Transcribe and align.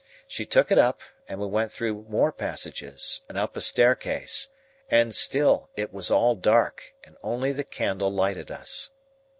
She 0.27 0.47
took 0.47 0.71
it 0.71 0.79
up, 0.79 0.99
and 1.29 1.39
we 1.39 1.45
went 1.45 1.71
through 1.71 2.07
more 2.09 2.31
passages 2.31 3.21
and 3.29 3.37
up 3.37 3.55
a 3.55 3.61
staircase, 3.61 4.47
and 4.89 5.13
still 5.13 5.69
it 5.75 5.93
was 5.93 6.09
all 6.09 6.33
dark, 6.33 6.95
and 7.03 7.17
only 7.21 7.51
the 7.51 7.63
candle 7.63 8.11
lighted 8.11 8.49
us. 8.49 8.89